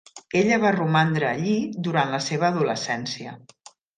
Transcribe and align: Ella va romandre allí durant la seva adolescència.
Ella 0.37 0.55
va 0.63 0.71
romandre 0.75 1.27
allí 1.33 1.53
durant 1.87 2.15
la 2.15 2.21
seva 2.31 2.49
adolescència. 2.49 3.37